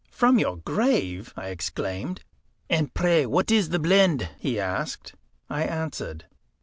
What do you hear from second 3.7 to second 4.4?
blend?"